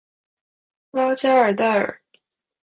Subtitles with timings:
[0.89, 2.01] 拉加尔代尔。